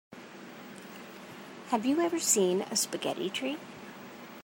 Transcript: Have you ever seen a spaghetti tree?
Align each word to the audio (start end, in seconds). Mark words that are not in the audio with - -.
Have 1.67 1.85
you 1.85 1.99
ever 2.01 2.17
seen 2.19 2.61
a 2.63 2.75
spaghetti 2.75 3.29
tree? 3.29 3.59